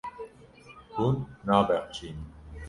Hûn 0.95 1.15
nabexşînin. 1.45 2.29